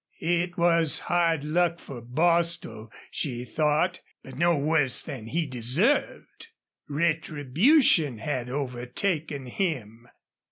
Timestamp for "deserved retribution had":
5.45-8.49